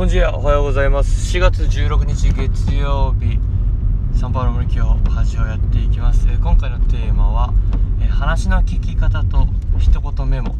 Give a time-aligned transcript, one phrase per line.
[0.00, 0.34] こんにちは。
[0.34, 1.36] おはようございます。
[1.36, 3.38] 4月16日月曜日。
[4.18, 6.26] サンパウロ森清恥をやっていきます。
[6.26, 7.52] えー今回のテーマは
[8.00, 9.46] えー話の聞き方と
[9.78, 10.54] 一言メモ。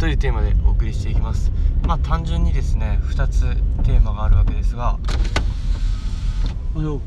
[0.00, 1.52] というテーマでお送りしていきます。
[1.86, 3.42] まあ単純にですね2つ
[3.84, 4.98] テーマがあるわけですが。
[6.74, 6.96] おはよ。
[6.96, 7.00] う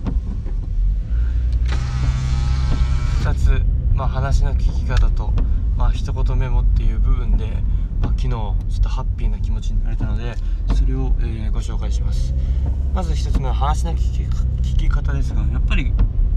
[3.25, 3.61] 2つ、
[3.93, 5.33] まあ、話の聞き方と、
[5.77, 7.13] まあ一言メモっていう部
[8.69, 10.35] ちょっとハッピーな気持ちになれたので
[10.75, 12.35] それを、えーご紹介します。
[12.93, 14.27] まず1つ目は話の聞
[14.61, 15.91] き聞き方ですがやっぱり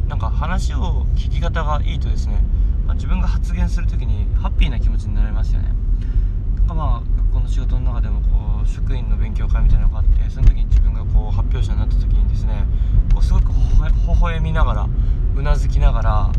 [0.09, 2.43] なんか話を聞き方がいいとですね、
[2.87, 5.75] まあ、自分が発言する時にハッピーな気持ちになれますよね。
[6.57, 12.65] なんかまあ学校の仕事の中でもこう職員の勉強会みたいなのがあってその時に自分がこう発表者になった時にですね
[13.13, 14.89] こうすごくほほえ微笑みながら
[15.37, 16.31] うなずきながら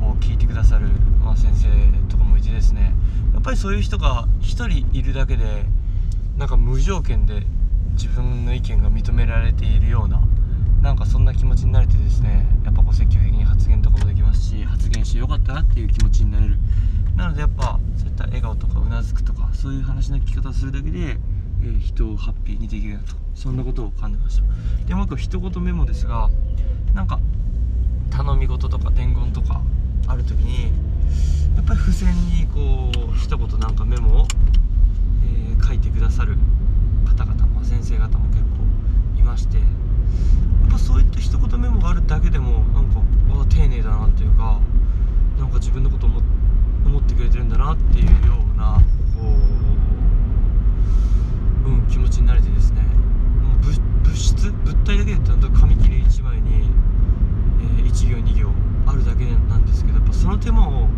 [0.00, 0.88] こう聞いてくださる、
[1.24, 1.68] まあ、先生
[2.08, 2.94] とかもいてですね
[3.32, 5.64] やっぱりそういう人が1人いるだけで
[6.36, 7.46] なんか無条件で
[7.92, 10.20] 自分の意見が認められているような
[10.82, 16.58] なんかそんな気持ちになれてですねやっぱこう積極的に発言とかもできますし発言してよかったなっていう気持ちになれる。
[17.16, 24.42] なのでやっぱそういった笑顔とかうなずくとかそういう話の聞き方をするだけで、えー人をハッピーにできるなとそんなことを感じました。
[24.86, 26.28] でもう一個一言メモですが
[26.92, 27.20] なんか
[28.10, 29.62] 頼み事とか伝言とか
[30.08, 30.72] ある時に
[31.56, 34.26] やっぱり付箋にこう一言なんかメモを、
[35.24, 36.36] えー書いてくださる
[37.06, 39.62] 方々、まあ、先生方も結構いましてや
[40.68, 44.58] っぱそういった一言メモがあるだけでもなんかあ丁寧だなっていうか
[45.38, 46.22] なんか自分のこと思
[46.86, 48.12] 思ってくれてるんだなっていうよ
[48.54, 48.80] うな
[49.16, 49.22] こ
[51.66, 52.82] う、うん、気持ちになれてですね。
[53.42, 56.70] もう物物質物体だけで言ったら紙切れ1枚に、
[57.78, 58.50] え1行2行
[58.86, 60.88] あるだけなんですけどやっぱその手間を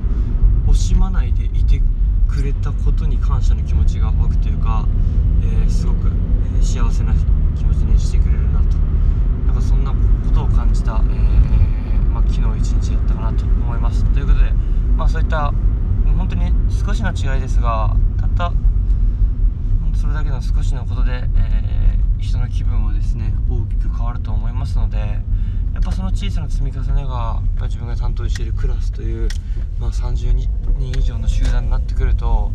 [0.66, 1.80] 惜しまないでいて
[2.28, 4.86] くれたことに感謝の気持ちが湧くというか、
[5.42, 6.10] えーすごく、
[6.58, 7.12] え幸せな
[7.56, 8.76] 気持ちにしてくれるなと。
[9.46, 9.96] なんかそんなこ
[10.32, 14.04] とを感じた、えーまあ、昨日一日だったかなと思います。
[14.12, 14.52] ということで、
[14.96, 15.52] まあ、そういった
[16.16, 18.52] 本当に少しの違いですがたった
[19.94, 21.86] それだけの少しのことで、えー
[22.18, 25.20] 人の気分はですね大きく変わると思いますので
[25.96, 29.30] その小さな積み重ねがやっぱり自分が担当しているクラスという、
[29.80, 30.46] まあ、30人
[30.90, 32.52] 以上の集団になってくると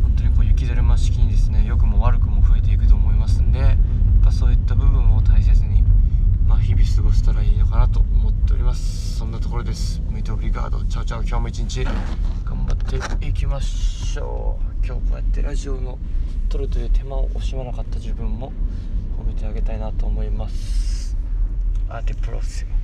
[0.00, 3.76] 本当にこう雪だるま式にですね良くも悪くも増えていくと思いますんでやっ
[4.24, 5.82] ぱそういった部分を大切に、
[6.46, 9.18] まあ、日々過ごせたらいいのかなと思っております。
[9.18, 10.00] そんなところです。
[10.08, 14.86] Muito obrigado tchau tchau 今日も一日頑張っていきましょう。
[14.86, 15.98] 今日こうやってラジオの
[16.48, 18.52] 撮るという手間を惜しまなかった自分も
[19.18, 21.01] 褒めてあげたいなと思います。
[21.92, 22.74] alla prossima